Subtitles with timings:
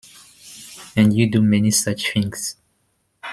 [0.95, 2.55] And you do many such things.